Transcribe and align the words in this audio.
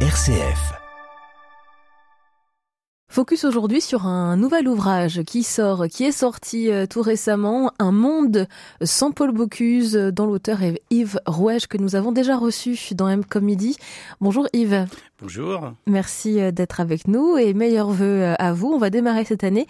RCF. 0.00 0.85
Focus 3.16 3.44
aujourd'hui 3.44 3.80
sur 3.80 4.04
un 4.04 4.36
nouvel 4.36 4.68
ouvrage 4.68 5.22
qui 5.22 5.42
sort, 5.42 5.86
qui 5.88 6.04
est 6.04 6.12
sorti 6.12 6.70
euh, 6.70 6.84
tout 6.84 7.00
récemment, 7.00 7.72
Un 7.78 7.90
monde 7.90 8.46
sans 8.82 9.10
Paul 9.10 9.32
Bocuse, 9.32 9.94
dont 9.94 10.26
l'auteur 10.26 10.62
est 10.62 10.82
Yves 10.90 11.18
Rouège, 11.24 11.66
que 11.66 11.78
nous 11.78 11.96
avons 11.96 12.12
déjà 12.12 12.36
reçu 12.36 12.76
dans 12.94 13.08
M 13.08 13.24
Comedy. 13.24 13.78
Bonjour 14.20 14.46
Yves. 14.52 14.84
Bonjour. 15.22 15.72
Merci 15.86 16.42
euh, 16.42 16.50
d'être 16.50 16.78
avec 16.78 17.08
nous 17.08 17.38
et 17.38 17.54
meilleurs 17.54 17.88
voeux 17.88 18.04
euh, 18.04 18.34
à 18.38 18.52
vous. 18.52 18.68
On 18.68 18.76
va 18.76 18.90
démarrer 18.90 19.24
cette 19.24 19.44
année 19.44 19.66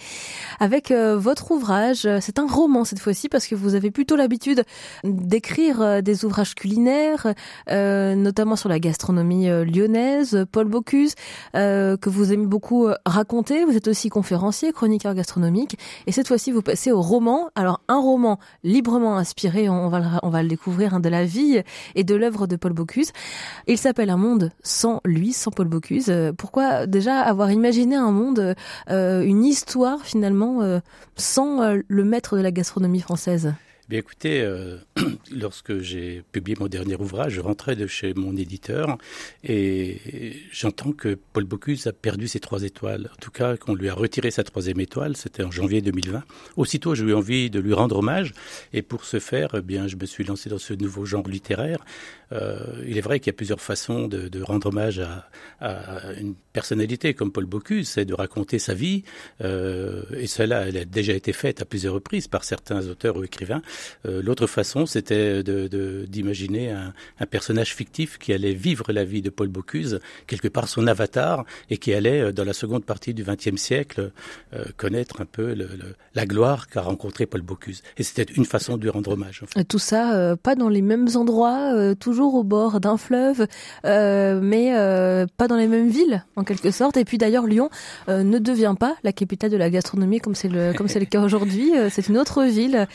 avec 0.59 0.91
votre 0.91 1.53
ouvrage. 1.53 2.09
C'est 2.21 2.41
un 2.41 2.49
roman 2.49 2.85
cette 2.85 2.99
fois-ci 2.99 3.29
parce 3.29 3.47
que 3.47 3.55
vous 3.55 3.77
avez 3.77 3.93
plutôt 3.93 4.17
l'habitude 4.17 4.65
d'écrire 5.05 6.03
des 6.03 6.25
ouvrages 6.25 6.55
culinaires, 6.55 7.35
notamment 7.69 8.57
sur 8.57 8.69
la 8.69 8.79
gastronomie 8.79 9.47
lyonnaise, 9.47 10.47
Paul 10.51 10.67
Bocuse, 10.67 11.15
que 11.53 12.09
vous 12.09 12.33
aimez 12.33 12.47
beaucoup 12.47 12.89
raconter 13.05 13.36
vous 13.43 13.77
êtes 13.77 13.89
aussi 13.89 14.09
conférencier, 14.09 14.73
chroniqueur 14.73 15.15
gastronomique, 15.15 15.79
et 16.07 16.13
cette 16.13 16.29
fois-ci 16.29 16.53
vous 16.53 16.63
passez 16.63 16.93
au 16.93 17.01
roman. 17.01 17.51
Alors 17.55 17.81
un 17.89 18.01
roman 18.01 18.39
librement 18.65 19.17
inspiré, 19.17 19.69
on 19.69 19.89
va 19.89 20.01
le, 20.01 20.07
on 20.23 20.31
va 20.31 20.43
le 20.43 20.49
découvrir, 20.49 20.95
hein, 20.95 21.01
de 21.01 21.09
la 21.09 21.25
vie 21.25 21.63
et 21.95 22.05
de 22.05 22.15
l'œuvre 22.15 22.47
de 22.47 22.57
Paul 22.57 22.73
Bocuse. 22.73 23.13
Il 23.67 23.79
s'appelle 23.79 24.11
Un 24.11 24.17
monde 24.17 24.51
sans 24.63 25.01
lui, 25.05 25.33
sans 25.33 25.51
Paul 25.51 25.69
Bocuse. 25.69 26.07
Euh, 26.09 26.33
pourquoi 26.33 26.87
déjà 26.87 27.21
avoir 27.21 27.51
imaginé 27.51 27.97
un 27.97 28.11
monde, 28.11 28.55
euh, 28.91 29.23
une 29.23 29.45
histoire 29.45 30.03
finalement, 30.03 30.63
euh, 30.63 30.81
sans 31.17 31.77
le 31.87 32.05
maître 32.05 32.37
de 32.37 32.43
la 32.43 32.51
gastronomie 32.51 33.01
française? 33.01 33.55
Bien 33.89 34.01
écoutez, 34.01 34.41
euh, 34.41 34.79
lorsque 35.31 35.79
j'ai 35.79 36.25
publié 36.33 36.57
mon 36.59 36.67
dernier 36.67 36.97
ouvrage, 36.97 37.35
je 37.35 37.41
rentrais 37.41 37.77
de 37.77 37.87
chez 37.87 38.15
mon 38.15 38.37
éditeur 38.37 38.99
et 39.45 40.01
j'entends 40.51 40.91
que 40.91 41.17
Paul 41.33 41.45
Bocuse 41.45 41.87
a 41.87 41.93
perdu 41.93 42.27
ses 42.27 42.41
trois 42.41 42.65
étoiles. 42.65 43.09
En 43.13 43.21
tout 43.21 43.31
cas, 43.31 43.57
qu'on 43.57 43.77
lui 43.77 43.89
a 43.89 43.95
retiré 43.95 44.33
sa 44.33 44.43
troisième 44.43 44.81
étoile, 44.81 45.17
c'était 45.17 45.45
en 45.45 45.53
janvier 45.53 45.83
2020. 45.83 46.25
Aussitôt, 46.57 46.97
j'ai 46.97 47.05
eu 47.05 47.15
envie 47.15 47.49
de 47.49 47.61
lui 47.61 47.75
rendre 47.75 47.99
hommage 47.99 48.35
et 48.73 48.83
pour 48.83 49.05
ce 49.05 49.21
faire, 49.21 49.51
eh 49.55 49.61
bien, 49.61 49.87
je 49.87 49.95
me 49.95 50.05
suis 50.05 50.25
lancé 50.25 50.51
dans 50.51 50.59
ce 50.59 50.75
nouveau 50.75 51.05
genre 51.05 51.29
littéraire. 51.29 51.79
Euh, 52.33 52.83
il 52.89 52.99
est 52.99 53.03
vrai 53.03 53.21
qu'il 53.21 53.29
y 53.29 53.35
a 53.35 53.37
plusieurs 53.37 53.61
façons 53.61 54.09
de, 54.09 54.27
de 54.27 54.43
rendre 54.43 54.67
hommage 54.67 54.99
à, 54.99 55.29
à, 55.61 56.13
une 56.15 56.35
personnalité 56.53 57.15
comme 57.15 57.31
Paul 57.31 57.47
Bocuse, 57.47 57.89
c'est 57.89 58.05
de 58.05 58.15
raconter 58.15 58.59
sa 58.59 58.75
vie 58.75 59.05
euh, 59.43 60.03
et 60.17 60.27
cela, 60.27 60.67
elle 60.67 60.77
a 60.77 60.85
déjà 60.85 61.13
été 61.13 61.33
faite 61.33 61.63
à 61.63 61.65
plusieurs 61.65 61.95
reprises 61.95 62.27
par 62.27 62.43
certains 62.43 62.89
auteurs 62.89 63.17
ou 63.17 63.23
écrivains. 63.23 63.63
Euh, 64.07 64.23
l'autre 64.23 64.47
façon, 64.47 64.87
c'était 64.87 65.43
d'imaginer 65.43 66.69
de, 66.69 66.73
un, 66.75 66.95
un, 67.21 67.27
personnage 67.27 67.75
fictif 67.75 68.19
qui 68.19 68.33
allait 68.33 68.55
vivre 68.55 68.93
la 68.93 69.05
vie 69.05 69.23
de 69.23 69.31
Paul 69.31 69.49
Bocuse, 69.49 70.01
quelque 70.27 70.49
part 70.49 70.69
son 70.69 70.87
avatar, 70.87 71.45
et 71.71 71.79
qui 71.79 71.93
allait, 71.93 72.21
euh, 72.21 72.33
dans 72.33 72.45
la 72.45 72.53
seconde 72.53 72.85
partie 72.85 73.15
du 73.15 73.25
XXe 73.25 73.57
siècle, 73.57 74.13
euh, 74.55 74.65
connaître 74.77 75.21
un 75.21 75.27
peu 75.27 75.55
le, 75.55 75.67
le, 75.67 75.95
la 76.15 76.27
gloire 76.27 76.69
qu'a 76.69 76.83
rencontré 76.83 77.27
Paul 77.27 77.43
Bocuse. 77.43 77.83
Et 77.97 78.03
c'était 78.03 78.33
une 78.33 78.45
façon 78.45 78.77
de 78.77 78.83
lui 78.83 78.91
rendre 78.91 79.13
hommage. 79.13 79.43
Tout 79.69 79.79
ça, 79.79 80.15
euh, 80.15 80.37
pas 80.37 80.55
dans 80.55 80.69
les 80.69 80.83
mêmes 80.83 81.09
endroits, 81.15 81.73
euh, 81.75 81.95
toujours 81.95 82.35
au 82.35 82.45
bord 82.45 82.81
d'un 82.81 82.97
fleuve, 82.97 83.47
euh, 83.85 84.41
mais 84.43 84.67
pas 85.37 85.49
dans 85.49 85.57
les 85.57 85.67
mêmes 85.67 85.89
villes, 85.89 86.25
en 86.37 86.45
quelque 86.45 86.71
sorte. 86.71 86.97
Et 86.97 87.05
puis 87.05 87.19
d'ailleurs, 87.19 87.47
Lyon 87.47 87.71
ne 88.09 88.39
devient 88.39 88.75
pas 88.79 88.97
la 89.03 89.13
capitale 89.13 89.51
de 89.51 89.57
la 89.57 89.71
gastronomie 89.71 90.21
comme 90.21 90.35
c'est 90.35 90.49
le, 90.49 90.73
comme 90.73 90.89
c'est 90.89 91.01
le 91.01 91.07
cas 91.07 91.21
aujourd'hui. 91.21 91.73
c'est 91.91 92.09
une 92.09 92.19
autre 92.19 92.45
ville 92.45 92.87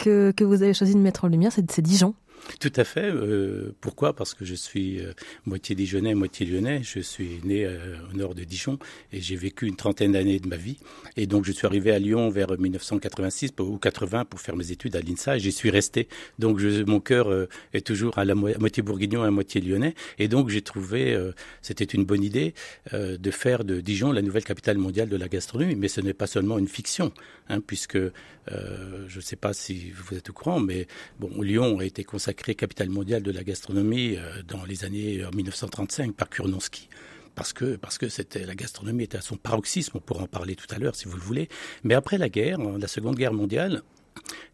que, 0.00 0.32
que 0.32 0.42
vous 0.42 0.62
avez 0.62 0.74
choisi 0.74 0.94
de 0.94 1.00
mettre 1.00 1.24
en 1.24 1.28
lumière, 1.28 1.52
c'est 1.52 1.80
Dijon. 1.80 2.14
Tout 2.58 2.72
à 2.76 2.84
fait. 2.84 3.10
Euh, 3.10 3.74
pourquoi? 3.80 4.14
Parce 4.14 4.34
que 4.34 4.44
je 4.44 4.54
suis 4.54 5.00
euh, 5.00 5.12
moitié 5.46 5.74
dijonnais, 5.74 6.14
moitié 6.14 6.46
lyonnais. 6.46 6.82
Je 6.82 7.00
suis 7.00 7.40
né 7.44 7.64
euh, 7.64 7.96
au 8.12 8.16
nord 8.16 8.34
de 8.34 8.44
Dijon 8.44 8.78
et 9.12 9.20
j'ai 9.20 9.36
vécu 9.36 9.66
une 9.66 9.76
trentaine 9.76 10.12
d'années 10.12 10.40
de 10.40 10.48
ma 10.48 10.56
vie. 10.56 10.78
Et 11.16 11.26
donc 11.26 11.44
je 11.44 11.52
suis 11.52 11.66
arrivé 11.66 11.92
à 11.92 11.98
Lyon 11.98 12.30
vers 12.30 12.58
1986 12.58 13.52
ou 13.60 13.78
80 13.78 14.24
pour 14.24 14.40
faire 14.40 14.56
mes 14.56 14.72
études 14.72 14.96
à 14.96 15.00
l'INSA 15.00 15.36
et 15.36 15.40
j'y 15.40 15.52
suis 15.52 15.70
resté. 15.70 16.08
Donc 16.38 16.60
mon 16.86 17.00
cœur 17.00 17.48
est 17.72 17.86
toujours 17.86 18.18
à 18.18 18.24
la 18.24 18.34
mo 18.34 18.48
moitié 18.58 18.82
bourguignon 18.82 19.24
et 19.24 19.28
à 19.28 19.30
moitié 19.30 19.60
lyonnais. 19.60 19.94
Et 20.18 20.28
donc 20.28 20.48
j'ai 20.48 20.62
trouvé, 20.62 21.16
c'était 21.62 21.84
une 21.84 22.04
bonne 22.04 22.22
idée, 22.22 22.54
de 22.92 23.30
faire 23.30 23.64
de 23.64 23.80
Dijon 23.80 24.12
la 24.12 24.22
nouvelle 24.22 24.44
capitale 24.44 24.78
mondiale 24.78 25.08
de 25.08 25.16
la 25.16 25.28
gastronomie. 25.28 25.76
Mais 25.76 25.88
ce 25.88 26.00
n'est 26.00 26.14
pas 26.14 26.26
seulement 26.26 26.58
une 26.58 26.68
fiction, 26.68 27.12
hein, 27.48 27.60
puisque 27.60 27.98
je 28.48 29.16
ne 29.16 29.20
sais 29.20 29.36
pas 29.36 29.52
si 29.52 29.90
vous 29.90 30.16
êtes 30.16 30.30
au 30.30 30.32
courant, 30.32 30.60
mais 30.60 30.86
bon, 31.18 31.42
Lyon 31.42 31.78
a 31.78 31.84
été 31.84 32.04
consacré 32.04 32.29
sacrée 32.30 32.54
capitale 32.54 32.90
mondiale 32.90 33.24
de 33.24 33.32
la 33.32 33.42
gastronomie 33.42 34.14
euh, 34.16 34.44
dans 34.46 34.64
les 34.64 34.84
années 34.84 35.20
1935 35.34 36.12
par 36.12 36.28
Kurnonski 36.30 36.88
parce 37.34 37.52
que 37.52 37.74
parce 37.74 37.98
que 37.98 38.06
la 38.46 38.54
gastronomie 38.54 39.02
était 39.02 39.18
à 39.18 39.20
son 39.20 39.36
paroxysme, 39.36 39.96
on 39.96 40.00
pourra 40.00 40.22
en 40.22 40.28
parler 40.28 40.54
tout 40.54 40.72
à 40.72 40.78
l'heure 40.78 40.94
si 40.94 41.08
vous 41.08 41.16
le 41.16 41.22
voulez. 41.22 41.48
Mais 41.82 41.94
après 41.94 42.18
la 42.18 42.28
guerre, 42.28 42.58
la 42.60 42.86
Seconde 42.86 43.16
Guerre 43.16 43.32
mondiale, 43.32 43.82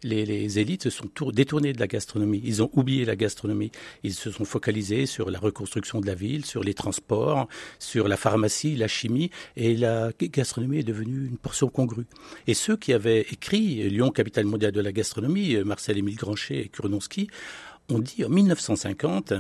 les, 0.03 0.25
les, 0.25 0.59
élites 0.59 0.85
se 0.85 0.91
sont 0.91 1.09
détournées 1.33 1.73
de 1.73 1.81
la 1.81 1.87
gastronomie. 1.87 2.41
Ils 2.45 2.63
ont 2.63 2.71
oublié 2.75 3.05
la 3.05 3.17
gastronomie. 3.17 3.73
Ils 4.03 4.15
se 4.15 4.31
sont 4.31 4.45
focalisés 4.45 5.07
sur 5.07 5.31
la 5.31 5.39
reconstruction 5.39 6.01
de 6.01 6.07
la 6.07 6.15
ville, 6.15 6.45
sur 6.45 6.63
les 6.63 6.75
transports, 6.75 7.49
sur 7.79 8.09
la 8.09 8.17
pharmacie, 8.17 8.77
la 8.77 8.89
chimie, 8.89 9.31
et 9.57 9.75
la 9.77 10.11
gastronomie 10.19 10.79
est 10.79 10.85
devenue 10.85 11.27
une 11.27 11.39
portion 11.39 11.69
congrue. 11.69 12.07
Et 12.47 12.55
ceux 12.55 12.77
qui 12.77 12.93
avaient 12.93 13.23
écrit 13.23 13.89
Lyon, 13.89 14.11
capitale 14.11 14.47
mondiale 14.47 14.73
de 14.73 14.81
la 14.81 14.93
gastronomie, 14.93 15.57
Marcel-Émile 15.65 16.17
Granchet 16.17 16.59
et 16.59 16.69
Kurnonski, 16.69 17.29
on 17.91 18.01
dit 18.01 18.25
en 18.25 18.29
1950, 18.29 19.33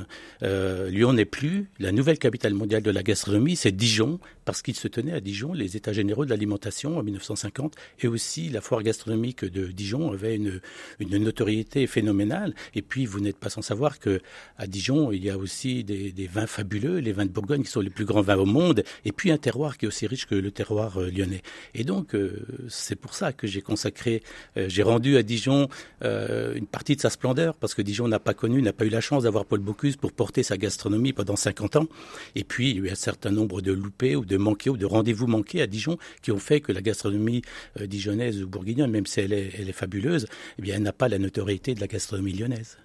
euh, 0.42 0.88
Lyon 0.88 1.12
n'est 1.12 1.24
plus 1.24 1.68
la 1.78 1.92
nouvelle 1.92 2.18
capitale 2.18 2.54
mondiale 2.54 2.82
de 2.82 2.90
la 2.90 3.02
gastronomie, 3.02 3.56
c'est 3.56 3.72
Dijon, 3.72 4.20
parce 4.44 4.62
qu'il 4.62 4.76
se 4.76 4.88
tenait 4.88 5.12
à 5.12 5.20
Dijon 5.20 5.52
les 5.52 5.76
États 5.76 5.92
généraux 5.92 6.24
de 6.24 6.30
l'alimentation 6.30 6.98
en 6.98 7.02
1950, 7.02 7.74
et 8.00 8.06
aussi 8.06 8.48
la 8.48 8.60
foire 8.60 8.82
gastronomique 8.82 9.44
de 9.44 9.66
Dijon 9.66 10.12
avait 10.12 10.36
une, 10.36 10.60
une 11.00 11.18
notoriété 11.18 11.86
phénoménale. 11.86 12.54
Et 12.74 12.82
puis, 12.82 13.06
vous 13.06 13.20
n'êtes 13.20 13.38
pas 13.38 13.50
sans 13.50 13.62
savoir 13.62 13.98
que 13.98 14.20
à 14.58 14.66
Dijon, 14.66 15.10
il 15.10 15.24
y 15.24 15.30
a 15.30 15.36
aussi 15.36 15.82
des, 15.82 16.12
des, 16.12 16.26
vins 16.26 16.46
fabuleux, 16.46 16.98
les 16.98 17.12
vins 17.12 17.26
de 17.26 17.30
Bourgogne 17.30 17.62
qui 17.62 17.70
sont 17.70 17.80
les 17.80 17.90
plus 17.90 18.04
grands 18.04 18.22
vins 18.22 18.36
au 18.36 18.46
monde, 18.46 18.84
et 19.04 19.12
puis 19.12 19.32
un 19.32 19.38
terroir 19.38 19.78
qui 19.78 19.86
est 19.86 19.88
aussi 19.88 20.06
riche 20.06 20.26
que 20.26 20.34
le 20.34 20.50
terroir 20.50 20.98
euh, 20.98 21.10
lyonnais. 21.10 21.42
Et 21.74 21.84
donc, 21.84 22.14
euh, 22.14 22.46
c'est 22.68 22.96
pour 22.96 23.14
ça 23.14 23.32
que 23.32 23.46
j'ai 23.46 23.62
consacré, 23.62 24.22
euh, 24.56 24.66
j'ai 24.68 24.82
rendu 24.82 25.16
à 25.16 25.22
Dijon 25.22 25.68
euh, 26.04 26.54
une 26.54 26.66
partie 26.66 26.94
de 26.94 27.00
sa 27.00 27.10
splendeur, 27.10 27.54
parce 27.54 27.74
que 27.74 27.82
Dijon 27.82 28.08
n'a 28.08 28.20
pas 28.20 28.34
connu, 28.36 28.62
n'a 28.62 28.72
pas 28.72 28.84
eu 28.84 28.88
la 28.88 29.00
chance 29.00 29.24
d'avoir 29.24 29.44
Paul 29.44 29.60
Bocuse 29.60 29.96
pour 29.96 30.12
porter 30.12 30.44
sa 30.44 30.56
gastronomie 30.56 31.12
pendant 31.12 31.34
50 31.34 31.76
ans. 31.76 31.88
Et 32.36 32.44
puis, 32.44 32.70
il 32.70 32.76
y 32.76 32.80
a 32.80 32.84
eu 32.84 32.90
un 32.90 32.94
certain 32.94 33.30
nombre 33.30 33.60
de 33.60 33.72
loupés 33.72 34.14
ou 34.14 34.24
de 34.24 34.36
manqués 34.36 34.70
ou 34.70 34.76
de 34.76 34.86
rendez-vous 34.86 35.26
manqués 35.26 35.60
à 35.62 35.66
Dijon 35.66 35.98
qui 36.22 36.30
ont 36.30 36.38
fait 36.38 36.60
que 36.60 36.70
la 36.72 36.82
gastronomie 36.82 37.42
euh, 37.80 37.86
dijonnaise 37.86 38.42
ou 38.42 38.48
bourguignonne, 38.48 38.90
même 38.90 39.06
si 39.06 39.20
elle 39.20 39.32
est, 39.32 39.72
fabuleuse, 39.72 40.26
eh 40.58 40.62
bien, 40.62 40.76
elle 40.76 40.82
n'a 40.82 40.92
pas 40.92 41.08
la 41.08 41.18
notoriété 41.18 41.74
de 41.74 41.80
la 41.80 41.88
gastronomie 41.88 42.32
lyonnaise. 42.32 42.78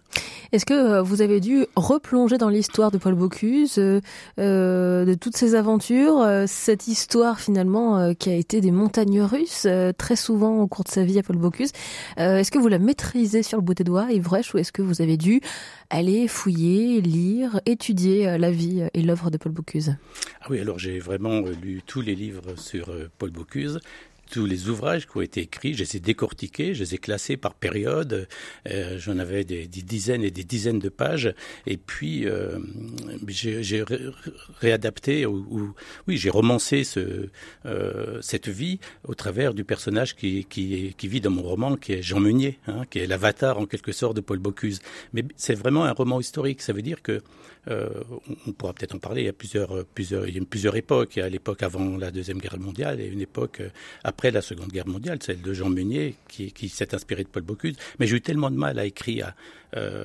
Est-ce 0.52 0.66
que 0.66 0.74
euh, 0.74 1.02
vous 1.02 1.22
avez 1.22 1.40
dû 1.40 1.66
replonger 1.78 2.38
dans 2.38 2.50
l'histoire 2.50 2.92
de 2.92 2.98
Paul 2.98 3.16
Bocuse, 3.16 3.78
euh, 3.78 4.02
euh, 4.38 5.06
de 5.06 5.14
toutes 5.14 5.38
ses 5.38 5.56
aventures, 5.56 6.28
cette 6.46 6.90
histoire 6.90 7.40
finalement 7.40 8.14
qui 8.16 8.30
a 8.30 8.36
été 8.36 8.60
des 8.60 8.72
montagnes 8.72 9.22
russes 9.22 9.68
très 9.98 10.16
souvent 10.16 10.60
au 10.60 10.68
cours 10.68 10.84
de 10.84 10.90
sa 10.90 11.04
vie 11.04 11.20
à 11.20 11.24
Paul 11.24 11.38
Bocuse 11.38 11.72
Est-ce 12.18 12.52
que 12.52 12.60
vous 12.60 12.68
la 12.68 12.80
maîtrisez 12.80 13.44
sur 13.44 13.58
le 13.58 13.64
bout 13.64 13.74
des 13.74 13.84
doigts, 13.84 14.12
Yves 14.12 14.28
ou 14.54 14.58
est-ce 14.58 14.72
que 14.72 14.82
vous 14.82 15.02
avez 15.02 15.18
dû 15.18 15.42
aller 15.90 16.28
fouiller, 16.28 17.02
lire, 17.02 17.60
étudier 17.66 18.38
la 18.38 18.52
vie 18.52 18.84
et 18.94 19.02
l'œuvre 19.02 19.30
de 19.30 19.38
Paul 19.38 19.52
Bocuse? 19.52 19.96
Ah 20.42 20.48
oui, 20.50 20.60
alors 20.60 20.80
j'ai 20.80 21.00
vraiment 21.00 21.42
lu 21.62 21.82
tous 21.86 22.02
les 22.02 22.16
livres 22.16 22.58
sur 22.58 22.92
Paul 23.18 23.32
Bocuse 23.32 23.80
tous 24.32 24.46
les 24.46 24.70
ouvrages 24.70 25.08
qui 25.08 25.18
ont 25.18 25.22
été 25.22 25.42
écrits, 25.42 25.74
je 25.74 25.84
les 25.84 25.98
ai 25.98 26.00
décortiqués, 26.00 26.74
je 26.74 26.84
les 26.84 26.96
ai 26.96 26.98
classés 26.98 27.38
par 27.38 27.54
période. 27.54 28.28
Euh, 28.70 28.98
J'en 28.98 29.20
avais 29.20 29.44
des, 29.44 29.68
des, 29.68 29.82
dizaines 29.82 30.24
et 30.24 30.32
des 30.32 30.46
dizaines 30.46 30.80
de 30.80 30.90
pages. 30.90 31.34
Et 31.68 31.78
puis, 31.78 32.26
euh, 32.26 32.58
j'ai 33.28 33.84
ré, 33.84 34.00
réadapté, 34.60 35.26
ou, 35.26 35.46
ou 35.50 35.74
oui, 36.08 36.18
j'ai 36.18 36.30
romancé 36.30 36.84
ce, 36.84 37.30
euh, 37.66 38.20
cette 38.22 38.48
vie 38.48 38.80
au 39.04 39.16
travers 39.16 39.54
du 39.54 39.66
personnage 39.66 40.16
qui, 40.16 40.46
qui, 40.46 40.96
qui, 40.98 41.08
vit 41.08 41.22
dans 41.22 41.30
mon 41.30 41.44
roman, 41.44 41.76
qui 41.76 41.92
est 41.94 42.02
Jean 42.02 42.22
Meunier, 42.22 42.58
hein, 42.68 42.84
qui 42.90 43.00
est 43.00 43.08
l'avatar 43.08 43.60
en 43.60 43.66
quelque 43.66 43.92
sorte 43.92 44.16
de 44.16 44.22
Paul 44.22 44.40
Bocuse. 44.40 44.80
Mais 45.14 45.26
c'est 45.36 45.56
vraiment 45.56 45.84
un 45.84 45.92
roman 45.92 46.22
historique. 46.22 46.62
Ça 46.62 46.72
veut 46.72 46.82
dire 46.82 47.02
que 47.02 47.22
euh, 47.68 47.90
on 48.48 48.52
pourra 48.54 48.74
peut-être 48.74 48.96
en 48.96 49.00
parler. 49.00 49.24
Il 49.24 49.26
y 49.26 49.30
a 49.30 49.34
plusieurs, 49.34 49.86
plusieurs, 49.86 50.28
il 50.28 50.36
y 50.36 50.40
a 50.40 50.46
plusieurs 50.46 50.76
époques. 50.76 51.18
Il 51.18 51.20
y 51.20 51.22
a 51.22 51.30
l'époque 51.30 51.64
avant 51.64 51.98
la 51.98 52.12
deuxième 52.12 52.40
guerre 52.40 52.58
mondiale 52.60 53.02
et 53.02 53.08
une 53.08 53.22
époque 53.22 53.62
après 54.04 54.22
après 54.22 54.30
la 54.30 54.44
Seconde 54.44 54.72
Guerre 54.72 54.88
mondiale, 54.88 55.18
celle 55.20 55.42
de 55.42 55.52
Jean 55.52 55.72
Meunier, 55.72 56.16
qui, 56.28 56.70
s'est 56.70 56.94
inspiré 56.94 57.24
de 57.24 57.28
Paul 57.28 57.42
Bocuse. 57.42 57.76
Mais 57.98 58.06
j'ai 58.06 58.18
eu 58.18 58.22
tellement 58.22 58.52
de 58.52 58.56
mal 58.56 58.78
à 58.78 58.86
écrire 58.86 59.34
euh, 59.76 60.04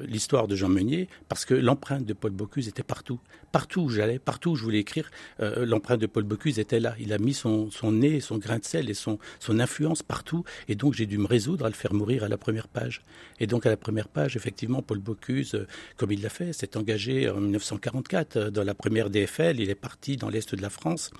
l'histoire 0.00 0.48
de 0.48 0.54
Jean 0.54 0.68
Meunier 0.68 1.08
parce 1.28 1.46
que 1.46 1.54
l'empreinte 1.54 2.04
de 2.04 2.12
Paul 2.12 2.32
Bocuse 2.32 2.68
était 2.68 2.82
partout. 2.82 3.20
Partout 3.52 3.82
où 3.82 3.88
j'allais, 3.88 4.18
partout 4.18 4.50
où 4.50 4.56
je 4.56 4.64
voulais 4.64 4.80
écrire, 4.80 5.10
euh, 5.40 5.64
l'empreinte 5.64 6.00
de 6.00 6.06
Paul 6.06 6.24
Bocuse 6.24 6.58
était 6.58 6.78
là. 6.78 6.94
Il 6.98 7.14
a 7.14 7.18
mis 7.18 7.32
son, 7.32 7.70
nez, 7.84 8.20
son 8.20 8.36
grain 8.36 8.58
de 8.58 8.64
sel 8.64 8.90
et 8.90 8.94
son, 8.94 9.18
son 9.38 9.60
influence 9.60 10.02
partout. 10.02 10.44
Et 10.68 10.74
donc 10.74 10.92
j'ai 10.92 11.06
dû 11.06 11.16
me 11.16 11.26
résoudre 11.26 11.64
à 11.64 11.68
le 11.68 11.74
faire 11.74 11.94
mourir 11.94 12.24
à 12.24 12.28
la 12.28 12.36
première 12.36 12.68
page. 12.68 13.00
Et 13.40 13.46
donc 13.46 13.64
à 13.64 13.70
la 13.70 13.78
première 13.78 14.08
page, 14.08 14.36
effectivement, 14.36 14.82
Paul 14.82 14.98
Bocuse, 14.98 15.54
euh, 15.54 15.66
comme 15.96 16.12
il 16.12 16.20
l'a 16.20 16.28
fait, 16.28 16.52
s'est 16.52 16.76
engagé 16.76 16.93
en 17.28 17.40
1944 17.40 18.50
dans 18.50 18.64
la 18.64 18.74
première 18.74 19.10
DFL. 19.10 19.60
Il 19.60 19.70
est 19.70 19.74
parti 19.74 20.16
dans 20.16 20.28
l'est 20.28 20.54
de 20.54 20.62
la 20.62 20.70
France. 20.70 21.10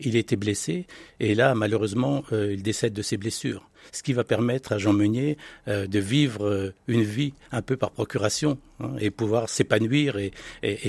Il 0.00 0.16
était 0.16 0.36
blessé 0.36 0.86
et 1.18 1.34
là, 1.34 1.54
malheureusement, 1.54 2.22
il 2.32 2.62
décède 2.62 2.92
de 2.92 3.02
ses 3.02 3.16
blessures 3.16 3.68
ce 3.92 4.02
qui 4.02 4.12
va 4.12 4.24
permettre 4.24 4.72
à 4.72 4.78
Jean 4.78 4.92
Meunier 4.92 5.36
euh, 5.66 5.86
de 5.86 5.98
vivre 5.98 6.46
euh, 6.46 6.74
une 6.86 7.02
vie 7.02 7.34
un 7.52 7.62
peu 7.62 7.76
par 7.76 7.90
procuration 7.90 8.58
hein, 8.80 8.92
et 9.00 9.10
pouvoir 9.10 9.48
s'épanouir 9.48 10.16
et, 10.18 10.32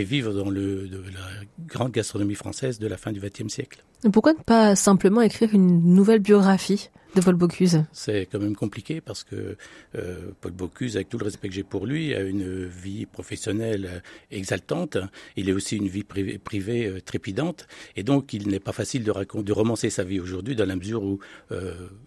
vivre 0.04 0.34
dans 0.34 0.50
le, 0.50 0.86
la 0.86 1.66
grande 1.68 1.92
gastronomie 1.92 2.36
française 2.36 2.80
de 2.80 2.88
la 2.88 2.98
fin 2.98 3.12
du 3.12 3.20
XXe 3.20 3.48
siècle. 3.48 3.84
Pourquoi 4.12 4.34
ne 4.34 4.40
pas 4.40 4.76
simplement 4.76 5.22
écrire 5.22 5.54
une 5.54 5.94
nouvelle 5.94 6.20
biographie? 6.20 6.90
De 7.16 7.22
Paul 7.22 7.36
Bocuse 7.36 7.84
C'est 7.92 8.28
quand 8.32 8.40
même 8.40 8.56
compliqué 8.56 9.02
parce 9.02 9.24
que 9.24 9.58
euh, 9.96 10.32
Paul 10.42 10.52
Bocuse, 10.52 10.96
avec 10.96 11.10
tout 11.10 11.18
le 11.18 11.26
respect 11.26 11.50
que 11.50 11.56
j'ai 11.56 11.64
pour 11.64 11.86
lui, 11.86 12.14
a 12.14 12.22
une 12.22 12.66
vie 12.66 13.06
professionnelle 13.06 13.86
euh, 13.86 14.00
exaltante. 14.32 14.98
Il 15.36 15.50
a 15.50 15.54
aussi 15.54 15.78
une 15.78 15.88
vie 15.88 16.04
privée, 16.04 16.88
euh, 16.88 17.02
trépidante. 17.02 17.68
Et 17.96 18.04
donc, 18.04 18.34
il 18.34 18.50
n'est 18.50 18.60
pas 18.60 18.74
facile 18.74 19.04
de, 19.04 19.42
de 19.42 19.54
romancer 19.54 19.90
sa 19.90 20.04
vie 20.04 20.20
aujourd'hui 20.20 20.56
dans 20.56 20.68
la 20.68 20.76
mesure 20.76 21.04
où 21.04 21.20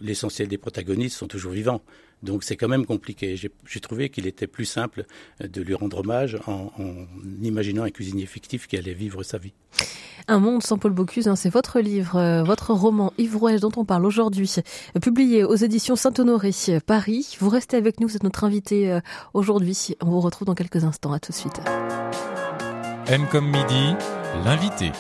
l'essentiel 0.01 0.49
des 0.49 0.59
protagonistes 0.59 1.17
sont 1.17 1.29
toujours 1.29 1.53
vivants. 1.53 1.83
Donc 2.23 2.45
c'est 2.45 2.57
quand 2.57 2.69
même 2.69 2.87
compliqué. 2.87 3.37
J'ai 3.37 3.81
trouvé 3.81 4.09
qu'il 4.09 4.27
était 4.27 4.47
plus 4.47 4.65
simple 4.65 5.05
de 5.41 5.63
lui 5.63 5.75
rendre 5.75 5.99
hommage 5.99 6.39
en, 6.47 6.73
en 6.79 7.07
imaginant 7.43 7.83
un 7.83 7.91
cuisinier 7.91 8.27
fictif 8.27 8.67
qui 8.67 8.77
allait 8.77 8.95
vivre 8.95 9.23
sa 9.23 9.39
vie. 9.39 9.53
Un 10.29 10.39
monde 10.39 10.63
sans 10.63 10.79
Paul 10.79 10.93
Bocuse, 10.93 11.27
hein, 11.27 11.37
c'est 11.37 11.51
votre 11.51 11.81
livre, 11.81 12.17
euh, 12.17 12.43
votre 12.45 12.73
roman 12.73 13.13
Ivrouèche 13.19 13.61
dont 13.61 13.73
on 13.77 13.85
parle 13.85 14.07
aujourd'hui, 14.07 14.55
publié 15.01 15.45
aux 15.45 15.57
éditions 15.57 15.97
Saint-Honoré, 15.97 16.53
Paris. 16.87 17.37
Vous 17.41 17.49
restez 17.49 17.77
avec 17.77 17.99
nous, 18.01 18.09
vous 18.09 18.17
êtes 18.17 18.23
notre 18.23 18.45
invité 18.45 18.91
euh, 18.91 19.01
aujourd'hui. 19.35 19.97
On 20.01 20.11
vous 20.11 20.21
retrouve 20.21 20.47
dans 20.47 20.55
quelques 20.55 20.85
instants. 20.85 21.13
À 21.13 21.19
tout 21.19 21.33
de 21.33 21.37
suite. 21.37 21.61
M 23.09 23.27
comme 23.31 23.47
midi, 23.47 23.95
l'invité. 24.45 24.93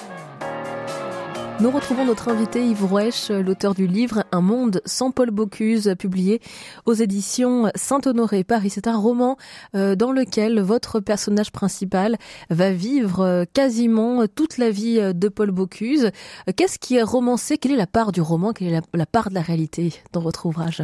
Nous 1.60 1.70
retrouvons 1.70 2.04
notre 2.04 2.28
invité 2.28 2.66
Yves 2.66 2.84
Rouèche, 2.84 3.30
l'auteur 3.30 3.74
du 3.74 3.86
livre 3.86 4.24
Un 4.32 4.40
monde 4.40 4.80
sans 4.84 5.10
Paul 5.10 5.30
Bocuse, 5.30 5.94
publié 5.98 6.40
aux 6.86 6.94
éditions 6.94 7.70
Saint-Honoré 7.74 8.42
Paris. 8.42 8.70
C'est 8.70 8.88
un 8.88 8.96
roman 8.96 9.36
euh, 9.76 9.94
dans 9.94 10.12
lequel 10.12 10.60
votre 10.60 10.98
personnage 10.98 11.52
principal 11.52 12.16
va 12.50 12.72
vivre 12.72 13.20
euh, 13.20 13.44
quasiment 13.52 14.26
toute 14.26 14.58
la 14.58 14.70
vie 14.70 14.98
euh, 14.98 15.12
de 15.12 15.28
Paul 15.28 15.50
Bocuse. 15.50 16.10
Qu'est-ce 16.56 16.78
qui 16.78 16.96
est 16.96 17.02
romancé? 17.02 17.58
Quelle 17.58 17.72
est 17.72 17.76
la 17.76 17.86
part 17.86 18.12
du 18.12 18.20
roman? 18.20 18.52
Quelle 18.52 18.72
est 18.72 18.82
la 18.92 19.06
part 19.06 19.28
de 19.28 19.34
la 19.34 19.42
réalité 19.42 19.94
dans 20.12 20.20
votre 20.20 20.46
ouvrage? 20.46 20.82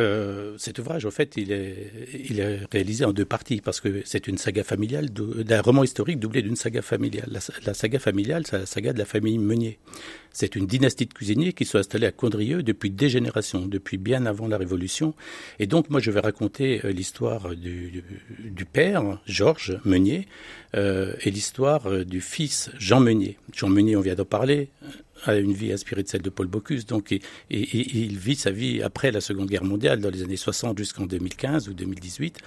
Euh, 0.00 0.54
cet 0.58 0.78
ouvrage, 0.78 1.06
en 1.06 1.10
fait, 1.10 1.34
il 1.36 1.52
est, 1.52 1.92
il 2.28 2.40
est 2.40 2.60
réalisé 2.72 3.04
en 3.04 3.12
deux 3.12 3.24
parties 3.24 3.60
parce 3.60 3.80
que 3.80 4.02
c'est 4.04 4.26
une 4.26 4.38
saga 4.38 4.64
familiale, 4.64 5.10
d'un 5.10 5.60
roman 5.60 5.84
historique 5.84 6.18
doublé 6.18 6.42
d'une 6.42 6.56
saga 6.56 6.82
familiale. 6.82 7.28
La, 7.64 7.74
saga 7.74 7.98
familiale, 7.98 8.46
c'est 8.46 8.58
la 8.58 8.66
saga 8.66 8.92
de 8.92 8.98
la 8.98 9.04
famille 9.04 9.38
Meunier. 9.38 9.78
C'est 10.32 10.56
une 10.56 10.66
dynastie 10.66 11.06
de 11.06 11.14
cuisiniers 11.14 11.52
qui 11.52 11.64
sont 11.64 11.78
installés 11.78 12.06
à 12.06 12.12
Condrieu 12.12 12.64
depuis 12.64 12.90
des 12.90 13.08
générations, 13.08 13.66
depuis 13.66 13.98
bien 13.98 14.26
avant 14.26 14.48
la 14.48 14.58
Révolution. 14.58 15.14
Et 15.60 15.66
donc, 15.66 15.90
moi, 15.90 16.00
je 16.00 16.10
vais 16.10 16.20
raconter 16.20 16.80
euh, 16.84 16.90
l'histoire 16.90 17.54
du, 17.54 18.02
du, 18.40 18.64
père, 18.64 19.20
Georges 19.26 19.78
Meunier, 19.84 20.26
euh, 20.74 21.14
et 21.22 21.30
l'histoire 21.30 21.86
euh, 21.86 22.04
du 22.04 22.20
fils, 22.20 22.70
Jean 22.78 22.98
Meunier. 22.98 23.38
Jean 23.52 23.68
Meunier, 23.68 23.96
on 23.96 24.00
vient 24.00 24.16
d'en 24.16 24.24
parler, 24.24 24.70
a 25.24 25.36
une 25.36 25.52
vie 25.52 25.72
inspirée 25.72 26.02
de 26.02 26.08
celle 26.08 26.22
de 26.22 26.30
Paul 26.30 26.46
Bocuse. 26.46 26.86
Donc, 26.86 27.12
et, 27.12 27.22
il 27.50 28.18
vit 28.18 28.34
sa 28.34 28.50
vie 28.50 28.82
après 28.82 29.10
la 29.10 29.20
Seconde 29.20 29.48
Guerre 29.48 29.64
mondiale, 29.64 30.00
dans 30.00 30.10
les 30.10 30.22
années 30.22 30.36
60 30.36 30.76
jusqu'en 30.78 31.06
2015 31.06 31.68
ou 31.68 31.74
2018, 31.74 32.38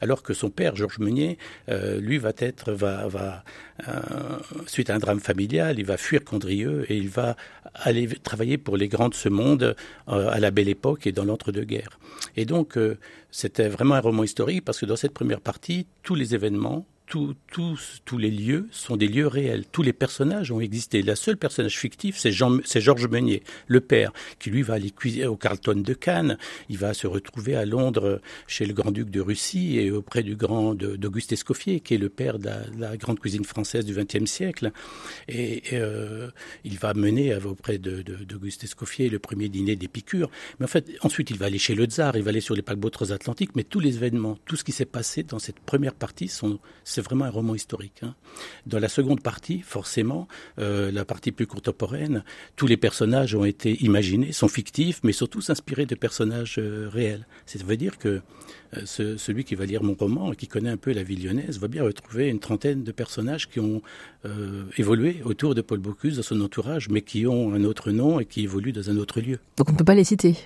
alors 0.00 0.22
que 0.22 0.34
son 0.34 0.50
père, 0.50 0.76
Georges 0.76 0.98
Meunier, 0.98 1.38
euh, 1.68 2.00
lui, 2.00 2.18
va 2.18 2.32
être, 2.38 2.72
va, 2.72 3.08
va 3.08 3.44
euh, 3.88 3.92
suite 4.66 4.90
à 4.90 4.94
un 4.94 4.98
drame 4.98 5.20
familial, 5.20 5.78
il 5.78 5.84
va 5.84 5.96
fuir 5.96 6.24
Condrieu 6.24 6.84
et 6.90 6.96
il 6.96 7.08
va 7.08 7.36
aller 7.74 8.06
travailler 8.06 8.58
pour 8.58 8.76
les 8.76 8.88
grands 8.88 9.08
de 9.08 9.14
ce 9.14 9.28
monde 9.28 9.74
euh, 10.08 10.28
à 10.30 10.40
la 10.40 10.50
Belle 10.50 10.68
Époque 10.68 11.06
et 11.06 11.12
dans 11.12 11.24
l'entre-deux-guerres. 11.24 11.98
Et 12.36 12.44
donc, 12.44 12.78
c'était 13.30 13.68
vraiment 13.68 13.94
un 13.94 14.00
roman 14.00 14.24
historique 14.24 14.64
parce 14.64 14.78
que 14.78 14.86
dans 14.86 14.96
cette 14.96 15.14
première 15.14 15.40
partie, 15.40 15.86
tous 16.02 16.14
les 16.14 16.34
événements 16.34 16.86
tous, 17.10 18.16
les 18.18 18.30
lieux 18.30 18.68
sont 18.70 18.96
des 18.96 19.08
lieux 19.08 19.26
réels. 19.26 19.64
Tous 19.66 19.82
les 19.82 19.92
personnages 19.92 20.52
ont 20.52 20.60
existé. 20.60 21.02
La 21.02 21.16
seule 21.16 21.36
personnage 21.36 21.76
fictif, 21.78 22.16
c'est 22.16 22.30
Georges 22.30 23.08
Meunier, 23.08 23.42
le 23.66 23.80
père, 23.80 24.12
qui 24.38 24.50
lui 24.50 24.62
va 24.62 24.74
aller 24.74 24.90
cuisiner 24.90 25.26
au 25.26 25.36
Carlton 25.36 25.82
de 25.84 25.94
Cannes. 25.94 26.38
Il 26.68 26.78
va 26.78 26.94
se 26.94 27.06
retrouver 27.06 27.56
à 27.56 27.64
Londres 27.66 28.20
chez 28.46 28.64
le 28.64 28.74
grand-duc 28.74 29.10
de 29.10 29.20
Russie 29.20 29.78
et 29.78 29.90
auprès 29.90 30.22
du 30.22 30.36
grand 30.36 30.74
d'Auguste 30.74 31.32
Escoffier, 31.32 31.80
qui 31.80 31.94
est 31.94 31.98
le 31.98 32.08
père 32.08 32.38
de 32.38 32.48
la, 32.78 32.96
grande 32.96 33.18
cuisine 33.18 33.44
française 33.44 33.84
du 33.84 33.94
XXe 33.94 34.30
siècle. 34.30 34.70
Et, 35.28 35.62
euh, 35.72 36.30
il 36.64 36.78
va 36.78 36.94
mener 36.94 37.34
auprès 37.44 37.78
d'Auguste 37.78 38.64
Escoffier 38.64 39.08
le 39.08 39.18
premier 39.18 39.48
dîner 39.48 39.74
d'Épicure. 39.74 40.30
Mais 40.58 40.64
en 40.64 40.68
fait, 40.68 40.86
ensuite, 41.00 41.30
il 41.30 41.38
va 41.38 41.46
aller 41.46 41.58
chez 41.58 41.74
le 41.74 41.86
tsar, 41.86 42.16
il 42.16 42.22
va 42.22 42.30
aller 42.30 42.40
sur 42.40 42.54
les 42.54 42.62
paquebots 42.62 42.90
transatlantiques. 42.90 43.56
Mais 43.56 43.64
tous 43.64 43.80
les 43.80 43.96
événements, 43.96 44.38
tout 44.44 44.56
ce 44.56 44.64
qui 44.64 44.72
s'est 44.72 44.84
passé 44.84 45.24
dans 45.24 45.38
cette 45.38 45.58
première 45.60 45.94
partie 45.94 46.28
sont 46.28 46.60
c'est 47.00 47.06
vraiment 47.06 47.24
un 47.24 47.30
roman 47.30 47.54
historique. 47.54 48.00
Hein. 48.02 48.14
Dans 48.66 48.78
la 48.78 48.90
seconde 48.90 49.22
partie, 49.22 49.60
forcément, 49.60 50.28
euh, 50.58 50.90
la 50.92 51.06
partie 51.06 51.32
plus 51.32 51.46
contemporaine, 51.46 52.24
tous 52.56 52.66
les 52.66 52.76
personnages 52.76 53.34
ont 53.34 53.46
été 53.46 53.82
imaginés, 53.82 54.32
sont 54.32 54.48
fictifs, 54.48 55.00
mais 55.02 55.12
surtout 55.12 55.40
s'inspirés 55.40 55.86
de 55.86 55.94
personnages 55.94 56.56
euh, 56.58 56.90
réels. 56.92 57.26
Ça 57.46 57.58
veut 57.64 57.78
dire 57.78 57.96
que 57.96 58.20
euh, 58.76 59.16
celui 59.16 59.44
qui 59.44 59.54
va 59.54 59.66
lire 59.66 59.82
mon 59.82 59.94
roman 59.94 60.32
et 60.32 60.36
qui 60.36 60.46
connaît 60.46 60.70
un 60.70 60.76
peu 60.76 60.92
la 60.92 61.02
vie 61.02 61.16
lyonnaise 61.16 61.58
va 61.58 61.68
bien 61.68 61.82
retrouver 61.82 62.28
une 62.28 62.40
trentaine 62.40 62.82
de 62.82 62.92
personnages 62.92 63.48
qui 63.48 63.60
ont 63.60 63.82
évolué 64.76 65.22
autour 65.24 65.54
de 65.54 65.62
Paul 65.62 65.78
Bocuse 65.78 66.16
dans 66.16 66.22
son 66.22 66.40
entourage, 66.42 66.90
mais 66.90 67.00
qui 67.00 67.26
ont 67.26 67.54
un 67.54 67.64
autre 67.64 67.90
nom 67.90 68.20
et 68.20 68.26
qui 68.26 68.42
évoluent 68.42 68.72
dans 68.72 68.90
un 68.90 68.98
autre 68.98 69.20
lieu. 69.20 69.38
Donc 69.56 69.70
on 69.70 69.72
ne 69.72 69.78
peut 69.78 69.84
pas 69.84 69.94
les 69.94 70.04
citer? 70.04 70.36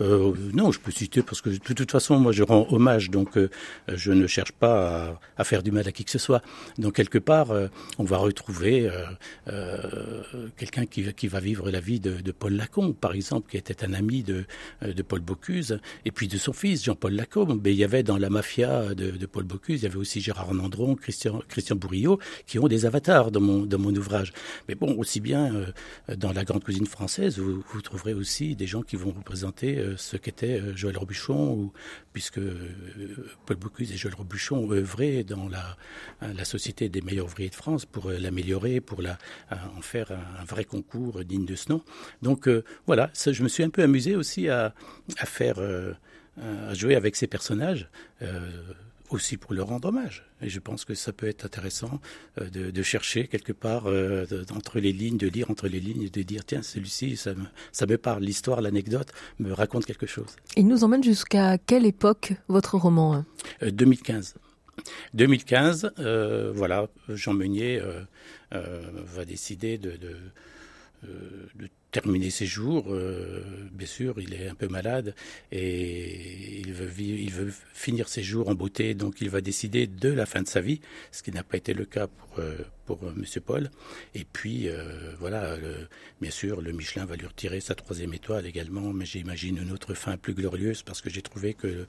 Euh, 0.00 0.32
non, 0.52 0.70
je 0.70 0.78
peux 0.78 0.92
citer 0.92 1.22
parce 1.22 1.42
que 1.42 1.50
de 1.50 1.56
toute 1.56 1.90
façon, 1.90 2.18
moi, 2.18 2.32
je 2.32 2.42
rends 2.42 2.66
hommage, 2.70 3.10
donc 3.10 3.36
euh, 3.36 3.48
je 3.88 4.12
ne 4.12 4.26
cherche 4.26 4.52
pas 4.52 5.08
à, 5.08 5.20
à, 5.36 5.44
faire 5.44 5.62
du 5.62 5.72
mal 5.72 5.88
à 5.88 5.92
qui 5.92 6.04
que 6.04 6.10
ce 6.10 6.18
soit. 6.18 6.42
Donc 6.78 6.94
quelque 6.94 7.18
part, 7.18 7.50
euh, 7.50 7.68
on 7.98 8.04
va 8.04 8.18
retrouver 8.18 8.90
euh, 9.48 10.22
quelqu'un 10.56 10.86
qui, 10.86 11.12
qui, 11.14 11.28
va 11.28 11.40
vivre 11.40 11.70
la 11.70 11.80
vie 11.80 12.00
de, 12.00 12.20
de, 12.20 12.32
Paul 12.32 12.54
Lacombe, 12.54 12.94
par 12.94 13.12
exemple, 13.12 13.50
qui 13.50 13.56
était 13.56 13.84
un 13.84 13.92
ami 13.92 14.22
de, 14.22 14.44
de 14.82 15.02
Paul 15.02 15.20
Bocuse, 15.20 15.80
et 16.04 16.12
puis 16.12 16.28
de 16.28 16.38
son 16.38 16.52
fils 16.52 16.84
Jean-Paul 16.84 17.14
Lacombe. 17.14 17.47
Mais 17.54 17.72
il 17.72 17.78
y 17.78 17.84
avait 17.84 18.02
dans 18.02 18.18
la 18.18 18.30
mafia 18.30 18.94
de, 18.94 19.26
Paul 19.26 19.44
Bocuse, 19.44 19.82
il 19.82 19.84
y 19.84 19.86
avait 19.86 19.96
aussi 19.96 20.20
Gérard 20.20 20.54
Nandron, 20.54 20.94
Christian, 20.94 21.42
Christian 21.48 21.76
Bourillot, 21.76 22.18
qui 22.46 22.58
ont 22.58 22.68
des 22.68 22.86
avatars 22.86 23.30
dans 23.30 23.40
mon, 23.40 23.64
dans 23.64 23.78
mon 23.78 23.94
ouvrage. 23.94 24.32
Mais 24.68 24.74
bon, 24.74 24.94
aussi 24.96 25.20
bien 25.20 25.52
dans 26.16 26.32
la 26.32 26.44
grande 26.44 26.64
cuisine 26.64 26.86
française, 26.86 27.38
vous, 27.38 27.82
trouverez 27.82 28.14
aussi 28.14 28.56
des 28.56 28.66
gens 28.66 28.82
qui 28.82 28.96
vont 28.96 29.10
représenter 29.10 29.78
ce 29.96 30.16
qu'était 30.16 30.60
euh, 30.60 30.76
Joël 30.76 30.96
Robuchon, 30.96 31.70
puisque 32.12 32.38
euh, 32.38 32.68
Paul 33.46 33.56
Bocuse 33.56 33.92
et 33.92 33.96
Joël 33.96 34.14
Robuchon 34.14 34.56
ont 34.56 35.24
dans 35.24 35.48
la, 35.48 36.44
Société 36.44 36.88
des 36.88 37.02
meilleurs 37.02 37.26
ouvriers 37.26 37.50
de 37.50 37.54
France 37.54 37.84
pour 37.84 38.08
euh, 38.08 38.18
l'améliorer, 38.18 38.80
pour 38.80 39.00
en 39.50 39.82
faire 39.82 40.12
un, 40.12 40.44
vrai 40.44 40.64
concours 40.64 41.24
digne 41.24 41.44
de 41.44 41.54
ce 41.54 41.70
nom. 41.70 41.82
Donc 42.22 42.48
voilà, 42.86 43.10
je 43.14 43.42
me 43.42 43.48
suis 43.48 43.62
un 43.62 43.70
peu 43.70 43.82
amusé 43.82 44.16
aussi 44.16 44.48
à 44.48 44.72
faire, 45.24 45.56
à 46.40 46.74
jouer 46.74 46.94
avec 46.94 47.16
ces 47.16 47.26
personnages 47.26 47.88
aussi 49.10 49.36
pour 49.36 49.54
leur 49.54 49.68
rendre 49.68 49.88
hommage. 49.88 50.24
Et 50.42 50.48
je 50.48 50.60
pense 50.60 50.84
que 50.84 50.94
ça 50.94 51.12
peut 51.12 51.28
être 51.28 51.44
intéressant 51.44 52.00
euh, 52.40 52.48
de, 52.50 52.82
chercher 52.82 53.26
quelque 53.26 53.52
part 53.52 53.84
euh, 53.86 54.24
entre 54.54 54.78
les 54.78 54.92
lignes, 54.92 55.16
de 55.16 55.28
lire 55.28 55.50
entre 55.50 55.68
les 55.68 55.80
lignes 55.80 56.02
et 56.02 56.10
de 56.10 56.22
dire 56.22 56.44
tiens, 56.44 56.62
celui-ci, 56.62 57.16
ça 57.16 57.34
me, 57.34 57.44
ça 57.72 57.86
me 57.86 57.98
parle, 57.98 58.22
l'histoire, 58.22 58.60
l'anecdote 58.60 59.12
me 59.38 59.52
raconte 59.52 59.86
quelque 59.86 60.06
chose. 60.06 60.36
Il 60.56 60.66
nous 60.66 60.84
emmène 60.84 61.02
jusqu'à 61.02 61.58
quelle 61.58 61.86
époque 61.86 62.34
votre 62.48 62.76
roman 62.76 63.24
2015. 63.62 64.34
2015, 65.14 65.92
euh, 65.98 66.52
voilà, 66.54 66.88
Jean 67.08 67.34
Meunier 67.34 67.82
va 68.52 69.24
décider 69.24 69.76
de 69.76 69.96
de 69.96 70.16
terminer 71.90 72.30
ses 72.30 72.46
jours. 72.46 72.92
Euh, 72.92 73.42
bien 73.72 73.86
sûr, 73.86 74.20
il 74.20 74.34
est 74.34 74.48
un 74.48 74.54
peu 74.54 74.68
malade 74.68 75.14
et 75.52 76.60
il 76.60 76.72
veut, 76.72 76.90
il 76.98 77.32
veut 77.32 77.52
finir 77.72 78.08
ses 78.08 78.22
jours 78.22 78.48
en 78.48 78.54
beauté, 78.54 78.94
donc 78.94 79.20
il 79.20 79.30
va 79.30 79.40
décider 79.40 79.86
de 79.86 80.10
la 80.10 80.26
fin 80.26 80.42
de 80.42 80.48
sa 80.48 80.60
vie, 80.60 80.80
ce 81.12 81.22
qui 81.22 81.32
n'a 81.32 81.42
pas 81.42 81.56
été 81.56 81.74
le 81.74 81.84
cas 81.84 82.06
pour, 82.06 82.38
euh, 82.38 82.58
pour 82.86 83.02
euh, 83.04 83.12
Monsieur 83.16 83.40
Paul. 83.40 83.70
Et 84.14 84.24
puis, 84.24 84.68
voilà, 85.18 85.56
bien 86.20 86.30
sûr, 86.30 86.60
le 86.60 86.72
Michelin 86.72 87.04
va 87.04 87.16
lui 87.16 87.26
retirer 87.26 87.60
sa 87.60 87.74
troisième 87.74 88.14
étoile 88.14 88.46
également, 88.46 88.92
mais 88.92 89.06
j'imagine 89.06 89.58
une 89.58 89.72
autre 89.72 89.94
fin 89.94 90.16
plus 90.16 90.34
glorieuse 90.34 90.82
parce 90.82 91.00
que 91.00 91.10
j'ai 91.10 91.22
trouvé 91.22 91.54
que 91.54 91.86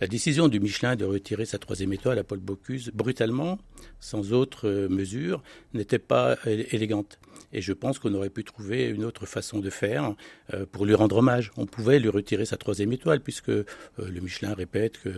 la 0.00 0.06
décision 0.06 0.48
du 0.48 0.60
Michelin 0.60 0.94
de 0.94 1.04
retirer 1.04 1.46
sa 1.46 1.58
troisième 1.58 1.92
étoile 1.92 2.18
à 2.18 2.24
Paul 2.24 2.38
Bocuse 2.38 2.90
brutalement, 2.92 3.58
sans 3.98 4.32
autre 4.32 4.88
mesure, 4.88 5.42
n'était 5.72 5.98
pas 5.98 6.36
élégante. 6.44 7.18
Et 7.52 7.62
je 7.62 7.72
pense 7.72 7.98
qu'on 7.98 8.12
aurait 8.14 8.30
pu 8.30 8.44
trouver 8.44 8.88
une 8.88 9.04
autre 9.04 9.26
façon 9.26 9.60
de 9.60 9.70
faire 9.70 10.14
euh, 10.52 10.66
pour 10.70 10.84
lui 10.84 10.94
rendre 10.94 11.16
hommage. 11.16 11.52
On 11.56 11.66
pouvait 11.66 11.98
lui 11.98 12.08
retirer 12.08 12.44
sa 12.44 12.56
troisième 12.56 12.92
étoile, 12.92 13.20
puisque 13.20 13.48
euh, 13.50 13.64
le 13.96 14.20
Michelin 14.20 14.54
répète 14.54 14.98
que 15.00 15.10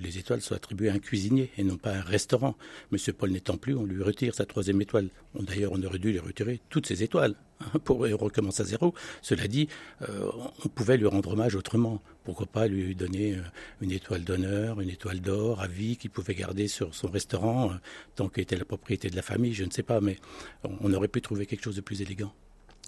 les 0.00 0.18
étoiles 0.18 0.40
sont 0.40 0.54
attribuées 0.54 0.88
à 0.88 0.94
un 0.94 0.98
cuisinier 0.98 1.50
et 1.56 1.64
non 1.64 1.76
pas 1.76 1.90
à 1.90 1.98
un 1.98 2.02
restaurant. 2.02 2.56
Monsieur 2.90 3.12
Paul 3.12 3.30
n'étant 3.30 3.56
plus, 3.56 3.76
on 3.76 3.84
lui 3.84 4.02
retire 4.02 4.34
sa 4.34 4.46
troisième 4.46 4.80
étoile. 4.80 5.08
D'ailleurs, 5.38 5.72
on 5.72 5.82
aurait 5.82 5.98
dû 5.98 6.12
lui 6.12 6.18
retirer 6.18 6.60
toutes 6.68 6.86
ses 6.86 7.02
étoiles 7.02 7.34
hein, 7.60 7.78
pour 7.84 7.98
recommencer 7.98 8.62
à 8.62 8.66
zéro. 8.66 8.94
Cela 9.22 9.46
dit, 9.46 9.68
euh, 10.08 10.30
on 10.64 10.68
pouvait 10.68 10.96
lui 10.96 11.06
rendre 11.06 11.32
hommage 11.32 11.54
autrement. 11.54 12.02
Pourquoi 12.28 12.44
pas 12.44 12.68
lui 12.68 12.94
donner 12.94 13.38
une 13.80 13.90
étoile 13.90 14.22
d'honneur, 14.22 14.82
une 14.82 14.90
étoile 14.90 15.22
d'or 15.22 15.62
à 15.62 15.66
vie 15.66 15.96
qu'il 15.96 16.10
pouvait 16.10 16.34
garder 16.34 16.68
sur 16.68 16.94
son 16.94 17.08
restaurant 17.08 17.70
tant 18.16 18.28
qu'il 18.28 18.42
était 18.42 18.58
la 18.58 18.66
propriété 18.66 19.08
de 19.08 19.16
la 19.16 19.22
famille, 19.22 19.54
je 19.54 19.64
ne 19.64 19.70
sais 19.70 19.82
pas, 19.82 20.02
mais 20.02 20.18
on 20.62 20.92
aurait 20.92 21.08
pu 21.08 21.22
trouver 21.22 21.46
quelque 21.46 21.64
chose 21.64 21.76
de 21.76 21.80
plus 21.80 22.02
élégant. 22.02 22.34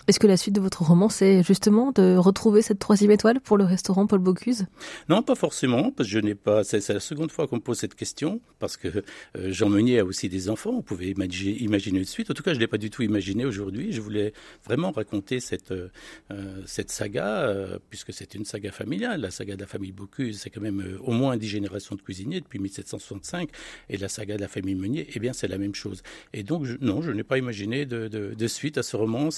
Est-ce 0.08 0.18
que 0.18 0.26
la 0.26 0.36
suite 0.36 0.54
de 0.54 0.60
votre 0.60 0.82
roman, 0.82 1.08
c'est 1.08 1.42
justement 1.42 1.92
de 1.92 2.16
retrouver 2.16 2.62
cette 2.62 2.78
troisième 2.78 3.10
étoile 3.10 3.40
pour 3.40 3.56
le 3.56 3.64
restaurant 3.64 4.06
Paul 4.06 4.20
Bocuse? 4.20 4.66
Non, 5.08 5.22
pas 5.22 5.34
forcément, 5.34 5.90
parce 5.90 6.08
que 6.08 6.14
je 6.14 6.18
n'ai 6.18 6.34
pas. 6.34 6.64
C'est 6.64 6.86
la 6.88 7.00
seconde 7.00 7.30
fois 7.30 7.46
qu'on 7.46 7.56
me 7.56 7.60
pose 7.60 7.78
cette 7.78 7.94
question, 7.94 8.40
parce 8.58 8.76
que 8.76 8.88
euh, 8.88 9.52
Jean 9.52 9.68
Meunier 9.68 10.00
a 10.00 10.04
aussi 10.04 10.28
des 10.28 10.48
enfants. 10.48 10.70
On 10.70 10.82
pouvait 10.82 11.08
imaginer, 11.08 11.98
une 11.98 12.04
suite. 12.04 12.30
En 12.30 12.34
tout 12.34 12.42
cas, 12.42 12.52
je 12.52 12.56
ne 12.56 12.60
l'ai 12.60 12.66
pas 12.66 12.78
du 12.78 12.90
tout 12.90 13.02
imaginé 13.02 13.44
aujourd'hui. 13.44 13.92
Je 13.92 14.00
voulais 14.00 14.32
vraiment 14.64 14.90
raconter 14.90 15.40
cette 15.40 15.72
euh, 15.72 15.88
euh, 16.32 16.62
cette 16.66 16.90
saga, 16.90 17.54
puisque 17.90 18.12
c'est 18.12 18.34
une 18.34 18.44
saga 18.44 18.72
familiale. 18.72 19.20
La 19.20 19.30
saga 19.30 19.56
de 19.56 19.60
la 19.60 19.66
famille 19.66 19.92
Bocuse, 19.92 20.40
c'est 20.40 20.50
quand 20.50 20.60
même 20.60 20.98
au 21.02 21.12
moins 21.12 21.36
dix 21.36 21.48
générations 21.48 21.94
de 21.94 22.02
cuisiniers 22.02 22.40
depuis 22.40 22.58
1765, 22.58 23.50
et 23.88 23.96
la 23.96 24.08
saga 24.08 24.36
de 24.36 24.40
la 24.40 24.48
famille 24.48 24.74
Meunier, 24.74 25.08
eh 25.14 25.18
bien, 25.18 25.32
c'est 25.32 25.48
la 25.48 25.58
même 25.58 25.74
chose. 25.74 26.02
Et 26.32 26.42
donc, 26.42 26.66
non, 26.80 27.02
je 27.02 27.10
n'ai 27.10 27.24
pas 27.24 27.38
imaginé 27.38 27.86
de, 27.86 28.08
de, 28.08 28.46
suite 28.46 28.78
à 28.78 28.82
ce 28.82 28.96
roman 28.96 29.30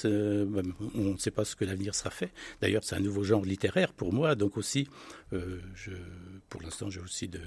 on 0.95 1.13
ne 1.13 1.19
sait 1.19 1.31
pas 1.31 1.45
ce 1.45 1.57
que 1.57 1.65
l'avenir 1.65 1.95
sera 1.95 2.11
fait. 2.11 2.31
D'ailleurs, 2.61 2.85
c'est 2.85 2.97
un 2.97 3.01
nouveau 3.01 3.25
genre 3.25 3.45
littéraire 3.45 3.93
pour 3.93 4.13
moi, 4.13 4.35
donc 4.35 4.57
aussi, 4.57 4.89
euh, 5.33 5.61
pour 6.49 6.63
l'instant, 6.63 6.91
j'ai 6.91 7.01
aussi 7.01 7.29
de, 7.29 7.41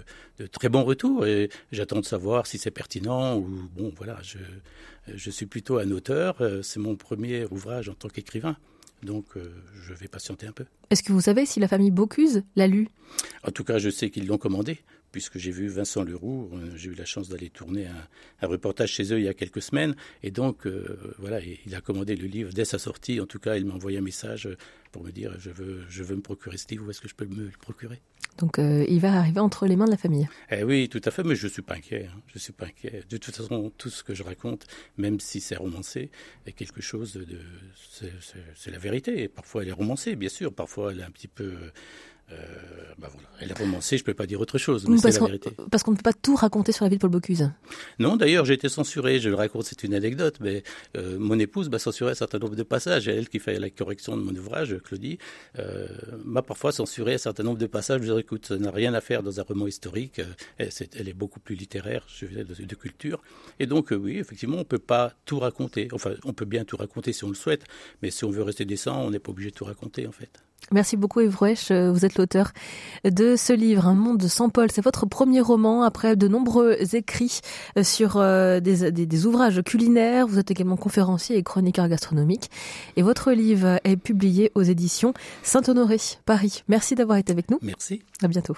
très 0.47 0.69
bons 0.69 0.83
retours 0.83 1.25
et 1.25 1.49
j'attends 1.71 1.99
de 1.99 2.05
savoir 2.05 2.47
si 2.47 2.57
c'est 2.57 2.71
pertinent 2.71 3.37
ou 3.37 3.69
bon, 3.75 3.93
voilà, 3.95 4.19
je, 4.23 5.29
suis 5.29 5.45
plutôt 5.45 5.77
un 5.77 5.91
auteur. 5.91 6.41
Euh, 6.41 6.61
c'est 6.61 6.79
mon 6.79 6.95
premier 6.95 7.45
ouvrage 7.45 7.89
en 7.89 7.93
tant 7.93 8.07
qu'écrivain. 8.07 8.57
Donc, 9.03 9.25
euh, 9.35 9.51
je 9.83 9.93
vais 9.93 10.07
patienter 10.07 10.47
un 10.47 10.51
peu. 10.51 10.65
Est-ce 10.89 11.03
que 11.03 11.11
vous 11.11 11.21
savez 11.21 11.45
si 11.45 11.59
la 11.59 11.67
famille 11.67 11.91
Bocuse 11.91 12.43
l'a 12.55 12.67
lu? 12.67 12.87
En 13.43 13.51
tout 13.51 13.63
cas, 13.63 13.77
je 13.77 13.89
sais 13.89 14.09
qu'ils 14.09 14.25
l'ont 14.25 14.37
commandé 14.37 14.79
puisque 15.15 15.37
j'ai 15.37 15.51
vu 15.51 15.69
Vincent 15.69 16.03
Leroux, 16.03 16.49
euh, 16.51 16.75
j'ai 16.75 16.89
eu 16.89 16.93
la 16.93 17.05
chance 17.05 17.29
d'aller 17.29 17.49
tourner 17.49 17.87
un, 18.41 18.47
reportage 18.49 18.89
chez 18.91 19.13
eux 19.13 19.17
il 19.17 19.23
y 19.23 19.29
a 19.29 19.33
quelques 19.33 19.61
semaines, 19.61 19.95
et 20.23 20.29
donc 20.29 20.67
euh, 20.67 21.15
voilà, 21.19 21.39
il 21.39 21.73
a 21.73 21.79
commandé 21.79 22.17
le 22.17 22.27
livre 22.27 22.51
dès 22.51 22.65
sa 22.65 22.79
sortie. 22.79 23.21
En 23.21 23.25
tout 23.25 23.39
cas, 23.39 23.55
il 23.55 23.63
m'a 23.63 23.75
envoyé 23.75 23.97
un 23.97 24.01
message 24.01 24.49
pour 24.91 25.05
me 25.05 25.11
dire 25.11 25.33
je 25.39 25.51
veux, 25.51 25.85
je 25.87 26.03
veux 26.03 26.17
me 26.17 26.21
procurer 26.21 26.57
ce 26.57 26.67
livre, 26.67 26.85
où 26.85 26.89
est-ce 26.89 26.99
que 26.99 27.07
je 27.07 27.15
peux 27.15 27.25
me 27.27 27.45
le 27.45 27.51
procurer? 27.61 28.01
Donc 28.39 28.59
euh, 28.59 28.85
il 28.89 28.99
va 28.99 29.13
arriver 29.13 29.39
entre 29.39 29.67
les 29.67 29.77
mains 29.77 29.85
de 29.85 29.91
la 29.91 29.97
famille. 29.97 30.27
Eh 30.51 30.65
oui, 30.65 30.89
tout 30.89 31.01
à 31.05 31.11
fait, 31.11 31.23
mais 31.23 31.37
je 31.37 31.47
suis 31.47 31.61
pas 31.61 31.75
inquiet. 31.75 32.09
Hein. 32.13 32.21
Je 32.33 32.37
suis 32.37 32.51
pas 32.51 32.65
inquiet. 32.65 33.03
De 33.09 33.15
toute 33.15 33.37
façon, 33.37 33.71
tout 33.77 33.89
ce 33.89 34.03
que 34.03 34.13
je 34.13 34.23
raconte, 34.23 34.67
même 34.97 35.21
si 35.21 35.39
c'est 35.39 35.55
romancé, 35.55 36.11
est 36.45 36.51
quelque 36.51 36.81
chose 36.81 37.13
de, 37.13 37.39
c'est 38.53 38.71
la 38.71 38.79
vérité. 38.79 39.23
Et 39.23 39.29
parfois 39.29 39.61
elle 39.61 39.69
est 39.69 39.79
romancée, 39.79 40.17
bien 40.17 40.27
sûr. 40.27 40.53
Parfois 40.53 40.91
elle 40.91 40.99
est 40.99 41.03
un 41.03 41.11
petit 41.11 41.29
peu 41.29 41.53
euh. 42.31 42.37
Elle 43.45 43.51
a 43.51 43.55
romancé, 43.55 43.97
je 43.97 44.01
ne 44.01 44.05
peux 44.05 44.13
pas 44.15 44.25
dire 44.25 44.41
autre 44.41 44.57
chose, 44.57 44.87
mais 44.87 44.97
c'est 44.97 45.19
la 45.19 45.25
vérité. 45.25 45.51
Parce 45.69 45.83
qu'on 45.83 45.91
ne 45.91 45.97
peut 45.97 46.01
pas 46.01 46.13
tout 46.13 46.35
raconter 46.35 46.71
sur 46.71 46.83
la 46.83 46.89
vie 46.89 46.95
de 46.95 47.01
Paul 47.01 47.11
Bocuse. 47.11 47.51
Non, 47.99 48.15
d'ailleurs, 48.17 48.43
j'ai 48.45 48.55
été 48.55 48.69
censuré, 48.69 49.19
je 49.19 49.29
le 49.29 49.35
raconte, 49.35 49.65
c'est 49.65 49.83
une 49.83 49.93
anecdote, 49.93 50.37
mais 50.41 50.63
euh, 50.97 51.19
mon 51.19 51.37
épouse 51.37 51.69
m'a 51.69 51.77
censuré 51.77 52.11
un 52.11 52.15
certain 52.15 52.39
nombre 52.39 52.55
de 52.55 52.63
passages, 52.63 53.07
elle 53.07 53.29
qui 53.29 53.37
fait 53.37 53.59
la 53.59 53.69
correction 53.69 54.17
de 54.17 54.23
mon 54.23 54.35
ouvrage, 54.35 54.75
Claudie, 54.83 55.19
euh, 55.59 55.87
m'a 56.23 56.41
parfois 56.41 56.71
censuré 56.71 57.13
un 57.13 57.19
certain 57.19 57.43
nombre 57.43 57.59
de 57.59 57.67
passages, 57.67 58.01
je 58.01 58.11
dis, 58.11 58.19
écoute, 58.19 58.47
ça 58.47 58.57
n'a 58.57 58.71
rien 58.71 58.95
à 58.95 59.01
faire 59.01 59.21
dans 59.21 59.39
un 59.39 59.43
roman 59.43 59.67
historique, 59.67 60.19
euh, 60.19 60.25
elle, 60.57 60.67
est, 60.67 60.95
elle 60.99 61.07
est 61.07 61.13
beaucoup 61.13 61.39
plus 61.39 61.55
littéraire, 61.55 62.03
je 62.07 62.25
veux 62.25 62.43
dire, 62.43 62.45
de, 62.45 62.65
de 62.65 62.75
culture, 62.75 63.21
et 63.59 63.67
donc 63.67 63.91
euh, 63.91 63.95
oui, 63.95 64.17
effectivement, 64.17 64.55
on 64.57 64.59
ne 64.59 64.63
peut 64.63 64.79
pas 64.79 65.13
tout 65.25 65.37
raconter, 65.39 65.87
enfin, 65.93 66.13
on 66.23 66.33
peut 66.33 66.45
bien 66.45 66.65
tout 66.65 66.77
raconter 66.77 67.13
si 67.13 67.23
on 67.23 67.29
le 67.29 67.35
souhaite, 67.35 67.63
mais 68.01 68.09
si 68.09 68.25
on 68.25 68.31
veut 68.31 68.43
rester 68.43 68.65
décent, 68.65 69.05
on 69.05 69.11
n'est 69.11 69.19
pas 69.19 69.31
obligé 69.31 69.51
de 69.51 69.55
tout 69.55 69.65
raconter, 69.65 70.07
en 70.07 70.11
fait. 70.11 70.41
Merci 70.71 70.97
beaucoup 70.97 71.21
Yves 71.21 71.37
euh, 71.71 71.91
Vous 71.91 72.05
êtes 72.05 72.17
l'auteur 72.17 72.51
de 73.03 73.35
ce 73.35 73.53
livre, 73.53 73.87
Un 73.87 73.93
monde 73.93 74.23
sans 74.23 74.49
Paul. 74.49 74.71
C'est 74.71 74.83
votre 74.83 75.05
premier 75.05 75.41
roman 75.41 75.83
après 75.83 76.15
de 76.15 76.27
nombreux 76.27 76.77
écrits 76.93 77.41
euh, 77.77 77.83
sur 77.83 78.17
euh, 78.17 78.59
des, 78.59 78.91
des, 78.91 79.25
ouvrages 79.25 79.61
culinaires. 79.61 80.27
Vous 80.27 80.39
êtes 80.39 80.51
également 80.51 80.77
conférencier 80.77 81.37
et 81.37 81.43
chroniqueur 81.43 81.87
gastronomique. 81.87 82.49
Et 82.95 83.03
votre 83.03 83.31
livre 83.31 83.79
est 83.83 83.97
publié 83.97 84.51
aux 84.55 84.63
éditions 84.63 85.13
Saint-Honoré, 85.43 85.97
Paris. 86.25 86.63
Merci 86.67 86.95
d'avoir 86.95 87.17
été 87.17 87.31
avec 87.31 87.51
nous. 87.51 87.59
Merci. 87.61 88.01
À 88.23 88.27
bientôt. 88.27 88.55